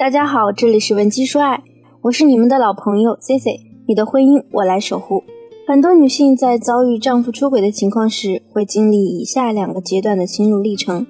[0.00, 1.62] 大家好，这里是文姬说爱，
[2.00, 5.22] 我是你们的老朋友 C C，你的婚姻我来守护。
[5.68, 11.06] 很多女性在遭遇丈夫出轨的情况时，会经历以下两个阶段的心路历程。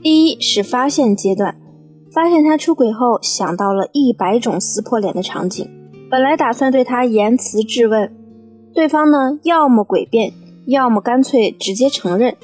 [0.00, 1.56] 第一是发现阶段，
[2.14, 5.68] 发现他出轨后，想到了一百种撕破脸的场景，
[6.08, 8.14] 本来打算对他言辞质问，
[8.72, 10.32] 对方呢要么诡辩，
[10.66, 12.36] 要么干脆直接承认。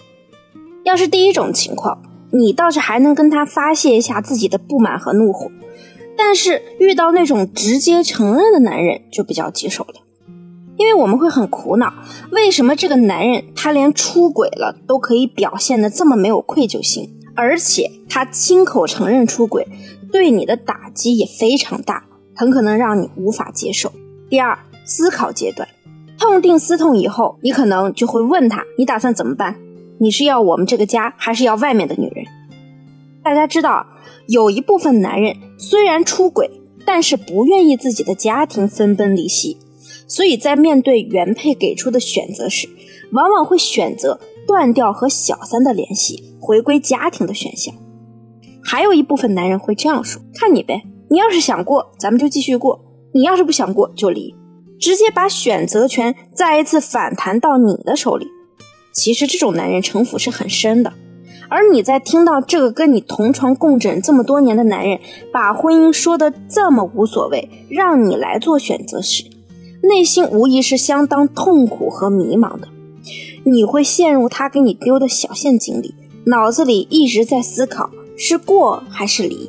[0.83, 2.03] 要是第一种情况，
[2.33, 5.49] 你倒是还能跟他发泄一下自己的不满和怒火。
[6.21, 10.00] 但是遇到那种直接承认的男人就比较棘手了，
[10.77, 11.94] 因为我们会很苦恼，
[12.32, 19.67] 为什么这个男人他连出轨了都可以表现的这么没有愧疚心，而且他亲口承认出轨，
[20.11, 22.04] 对你的打击也非常大，
[22.35, 23.93] 很可能让你无法接受。
[24.29, 25.69] 第二，思考阶段，
[26.19, 29.55] 痛定思痛以后，你可能就会问他，你打算怎么办？
[30.00, 32.25] 你是要我们这个家，还是要外面的女人？
[33.22, 33.86] 大家知道。
[34.28, 36.50] 有一部分男人虽然出轨，
[36.84, 39.56] 但是不愿意自己的家庭分崩离析，
[40.06, 42.69] 所以在面对原配给出的选择时，
[43.12, 47.75] 往往会选择断掉和小三的联系，回归家庭的选项。
[48.62, 52.78] 还有一部分男人会这样说：“看你呗，你要是想过，咱们就继续过；
[53.14, 54.34] 你要是不想过，就离。”
[54.78, 58.27] 直接把选择权再一次反弹到你的手里。
[58.92, 60.92] 其实这种男人城府是很深的。
[61.48, 65.00] 而你在听到这个跟你同床共枕这么多年的男人
[65.32, 69.24] 把婚姻说的这么无所谓，让你来做选择时，
[69.82, 72.68] 内心无疑是相当痛苦和迷茫的。
[73.44, 75.94] 你会陷入他给你丢的小陷阱里，
[76.27, 79.48] 脑子里一直在思考是过还是离。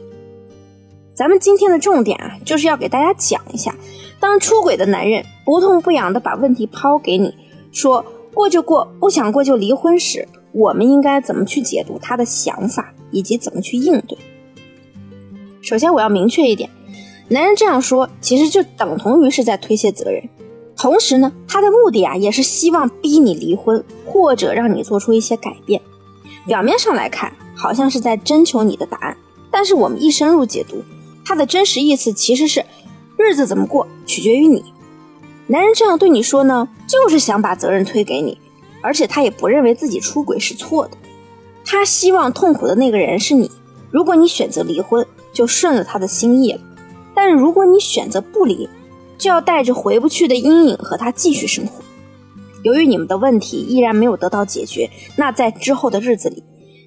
[1.13, 3.75] 咱们今天的重点啊，就是要给大家讲一下，
[4.21, 7.35] 当出轨的男人不痛不痒的把问题抛给你，
[7.73, 10.25] 说过就过，不想过就离婚时。
[10.51, 14.17] 我们应该怎么去解读他的想法，以及怎么去应对？
[15.61, 16.69] 首先，我要明确一点，
[17.27, 20.23] 男人这样说，其实就等同于是在推卸责任。
[20.75, 25.81] 同时呢，他的目的啊，也是希望逼你离婚，或者让你做出一些改变。
[26.47, 29.17] 表面上来看，好像是在征求你的答案，
[29.51, 30.81] 但是我们一深入解读，
[31.25, 32.65] 他的真实意思其实是：
[33.17, 34.63] 日子怎么过，取决于你。
[35.47, 38.39] 男人这样对你说呢，就是想把责任推给你。
[38.81, 40.97] 而且他也不认为自己出轨是错的，
[41.65, 43.51] 他希望痛苦的那个人是你。
[43.91, 46.59] 如果你选择离婚，就顺了他的心意了；
[47.15, 48.69] 但是如果你选择不离，
[49.17, 51.83] 就要带着回不去的阴影和他继续生活。
[52.63, 56.43] 由于你们的问题依然没有得到解决，那在之后的日子里，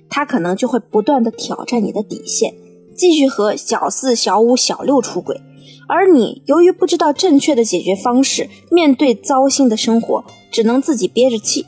[0.09, 2.55] 他可能就会不断的挑战你的底线，
[2.95, 5.41] 继续和小四、小五、小六出轨。
[5.89, 11.67] 而你由于不知道正确的解决方式，面对糟心的生活，只能自己憋着气。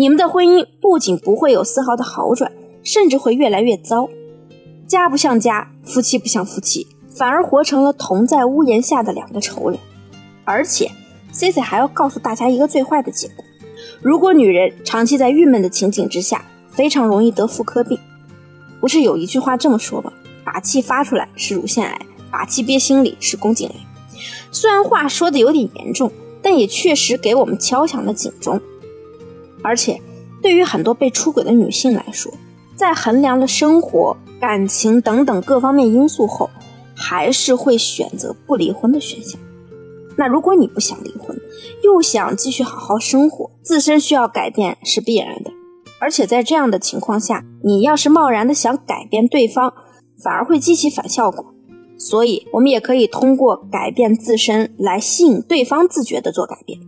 [0.00, 2.52] 你们的婚姻不仅不会有丝毫的好转，
[2.84, 4.08] 甚至会越来越糟。
[4.86, 9.80] 家不像家，夫妻不像夫妻，反而活成了同在屋檐下的两个仇人。
[10.44, 10.88] 而且
[11.32, 13.44] ，Cici 还要告诉大家一个最坏的结果：
[14.00, 17.98] 如果女人长期在郁闷的情景之下，非常容易得妇科病。
[18.78, 20.12] 不是有一句话这么说吗？
[20.44, 22.00] 把气发出来是乳腺癌，
[22.30, 23.74] 把气憋心里是宫颈癌。
[24.52, 28.60] 虽然话说的有点严重，但也确实给我们敲响了警钟。
[29.62, 30.00] 而且，
[30.42, 32.32] 对于很多被出轨的女性来说，
[32.76, 36.48] 在衡量了生活、感情等等各方面因素后，
[36.94, 39.40] 还是会选择不离婚的选项。
[40.16, 41.36] 那如果你不想离婚，
[41.82, 45.50] 又想继续好好生活，自身需要改变是必然的。
[46.00, 49.72] 而且在这样的情况下，你要是贸然的想改变对方，
[50.22, 51.54] 反而会激起反效果。
[51.98, 56.78] 所以，我们也可以通过改变自身来吸引对方自觉的做改变。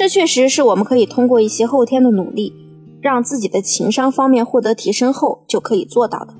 [0.00, 2.54] 这确实是我们可以通过一些后天的努力，
[3.02, 6.32] 让自己的情商方面获得提升后就可以做到的。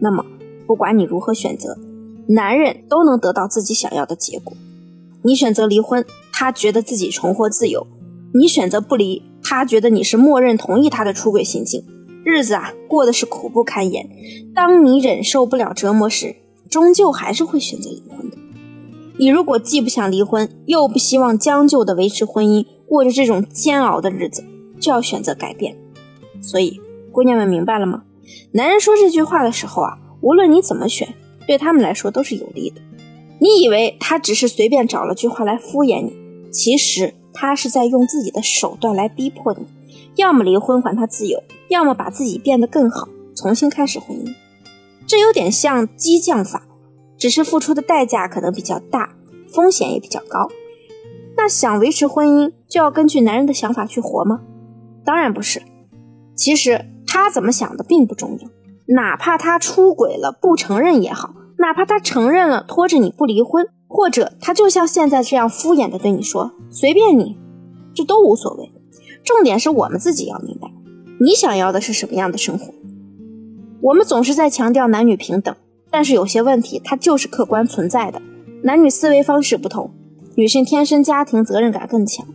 [0.00, 0.26] 那么，
[0.66, 1.78] 不管你如何选择，
[2.26, 4.56] 男人都能得到自己想要的结果。
[5.22, 7.86] 你选择离婚，他觉得自己重获自由；
[8.34, 11.84] 你选择不离，他觉得你是默认同意他的出轨行径，
[12.24, 14.10] 日子啊过的是苦不堪言。
[14.52, 16.34] 当你忍受不了折磨时，
[16.68, 18.36] 终究还是会选择离婚的。
[19.18, 24.44] 你如果既不想离婚，又不希望将就的维持婚姻，过着这种煎熬的日子，
[24.78, 25.76] 就要选择改变。
[26.42, 26.80] 所以，
[27.10, 28.02] 姑娘们明白了吗？
[28.52, 31.14] 男人说这句话的时候啊，无论你怎么选，
[31.46, 32.82] 对他们来说都是有利的。
[33.38, 36.12] 你以为他只是随便找了句话来敷衍你，
[36.50, 39.64] 其实他是在用自己的手段来逼迫你，
[40.16, 44.34] 要么离婚还他自由，要么把自己变得更好，重新开始婚姻。
[45.06, 46.65] 这有点像激将法。
[47.26, 49.16] 只是付出的代价可能比较大，
[49.52, 50.48] 风险也比较高。
[51.36, 54.42] 那想维持婚姻，就要根据男人的想法去活吗？
[55.04, 55.60] 当然不是。
[56.36, 58.48] 其实他怎么想的并不重要，
[58.94, 67.36] 哪怕他出轨了不承认也好，哪怕他承认了拖着你不离婚，或者他就像现在这样敷衍的对你说随便你，
[67.92, 68.70] 这都无所谓。
[69.24, 70.70] 重点是我们自己要明白，
[71.18, 72.72] 你想要的是什么样的生活。
[73.82, 75.52] 我们总是在强调男女平等，
[75.96, 78.20] 但是有些问题它就是客观存在的。
[78.62, 79.90] 男女思维方式不同，
[80.34, 82.26] 女性天生家庭责任感更强，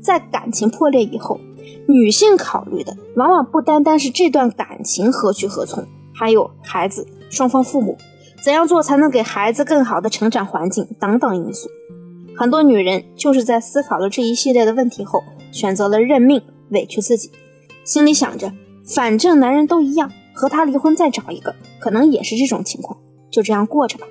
[0.00, 1.40] 在感情破裂以后，
[1.88, 5.84] 女性考虑的往往不单单是这段感情何去何从，
[6.14, 7.98] 还有孩子、双方父母
[8.40, 11.68] 怎样做才能给孩子更好的成长环境等等因素。
[12.36, 17.32] 很多女人就是在思考了这一系列的问题后，选择了认命，委屈自己，
[17.82, 18.52] 心里想着
[18.86, 20.08] 反正男人都一样。
[20.40, 22.96] 和他离婚再找一个，可能也是这种情况，
[23.38, 24.06] 就这样过着吧。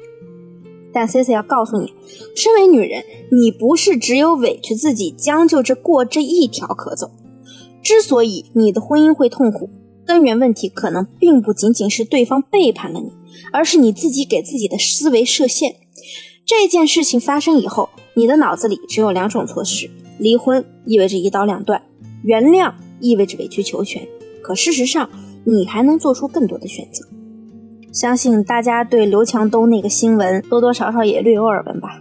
[0.94, 1.94] 但 C C 要告诉你，
[2.34, 7.12] 身为女人，你不是只有委屈自己，将就着过这一条可走。
[7.84, 9.70] 之所以你的婚姻会痛苦，
[10.06, 13.12] 根源问题可能并不仅仅是对方背叛了你，
[13.52, 15.76] 而是你自己给自己的思维设限。
[16.46, 21.84] 这件事情发生以后，你的脑子里只有两种措施：离婚意味着一刀两断，
[22.24, 24.08] 原谅意味着委曲求全。
[24.42, 25.10] 可事实上，
[25.44, 27.06] 你还能做出更多的选择。
[27.98, 32.00] 相信大家对刘强东那个新闻多多少少也略有耳闻吧。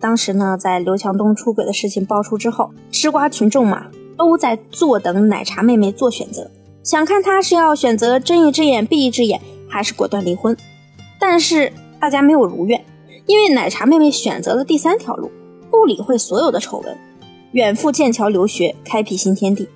[0.00, 6.50] 当时呢，在刘强东出轨的事情爆出之后，吃瓜群众嘛都在坐等奶茶妹妹做选择，
[6.82, 10.56] 想看她是要选择睁一只眼闭一只眼，还是果断离婚。
[11.20, 12.84] 但是大家没有如愿，
[13.26, 15.30] 因为奶茶妹妹选择了第三条路，
[15.70, 16.98] 不理会所有的丑闻，
[17.52, 19.68] 远赴剑桥留学，开辟新天地。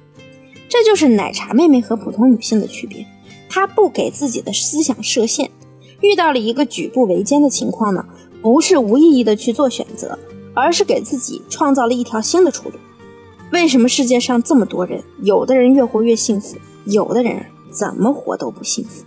[0.69, 3.07] 这就是奶茶妹妹和普通女性的区别，
[3.49, 5.49] 她不给自己的思想设限，
[6.01, 8.05] 遇到了一个举步维艰的情况呢，
[8.43, 10.19] 不是无意义的去做选择，
[10.55, 12.75] 而是给自己创造了一条新的出路。
[13.53, 19.05] 为什么世界上这么多人，有的人越活越幸福，有的人怎么活都不幸福？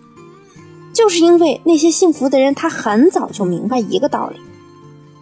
[0.94, 4.40] 就是因为那些幸福的人，他很早就明白一个道理：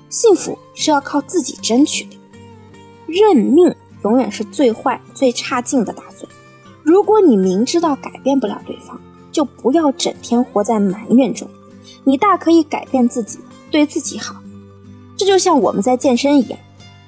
[0.09, 2.17] 幸福是要靠自己争取的，
[3.07, 3.73] 认命。
[4.03, 6.27] 永远是最坏、最差劲的打算。
[6.81, 8.99] 如果你明知道改变不了对方，
[9.31, 11.47] 就不要整天活在埋怨中。
[12.03, 13.39] 你大可以改变自己，
[13.69, 14.35] 对自己好。
[15.17, 16.59] 这就像我们在健身一样，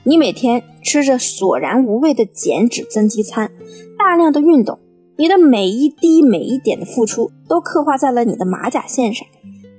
[0.04, 3.52] 你每天吃着索然无味的减脂增肌餐，
[3.98, 4.80] 大量的运动，
[5.18, 9.28] 你的每一滴每一点的付出都刻画在了你的马甲线上。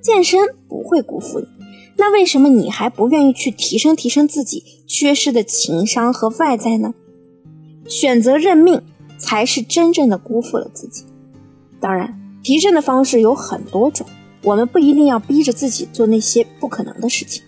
[0.00, 1.46] 健身不会辜负你。
[1.96, 6.92] 那为什么你还不愿意去提升提升自己缺失的情商和外在呢？
[7.86, 8.82] 选择认命，
[9.16, 11.04] 才是真正的辜负了自己。
[11.80, 14.06] 当然，提升的方式有很多种，
[14.44, 17.42] 我们不一定要逼着自己做那些不可能的事情，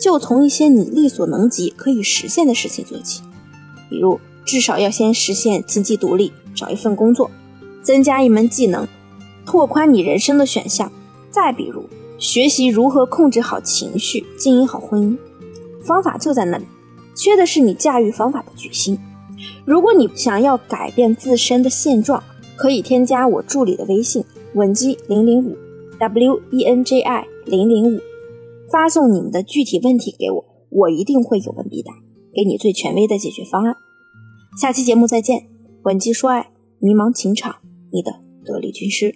[0.00, 3.22] 就从一些你力所能及、可以实现的事情做起。
[3.90, 7.30] 比如，至少要先实现经济独立，找一份工作，
[7.82, 8.88] 增加一门技能，
[9.44, 10.90] 拓宽你人生的选项。
[11.30, 11.84] 再比如，
[12.18, 15.18] 学习如何控制好情绪，经营好婚姻。
[15.82, 16.64] 方法就在那里，
[17.14, 18.98] 缺的是你驾驭方法的决心。
[19.64, 22.22] 如果你想要改变自身的现状，
[22.56, 24.24] 可以添加我助理的微信
[24.54, 25.56] 文姬零零五
[26.08, 28.00] w e n j i 零零五，
[28.72, 31.92] 发送你们的具体问题给我，我一定会有问必答，
[32.34, 33.76] 给你最权威的解决方案。
[34.60, 35.48] 下期节目再见，
[35.80, 36.50] 本期说爱，
[36.80, 37.54] 迷茫情场，
[37.92, 38.12] 你的
[38.44, 39.14] 得力军师。